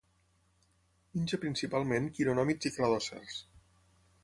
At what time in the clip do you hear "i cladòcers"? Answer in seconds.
2.71-3.39